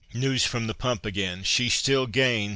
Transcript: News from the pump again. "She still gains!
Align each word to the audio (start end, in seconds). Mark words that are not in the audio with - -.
News 0.15 0.43
from 0.43 0.65
the 0.65 0.73
pump 0.73 1.05
again. 1.05 1.43
"She 1.43 1.69
still 1.69 2.07
gains! 2.07 2.49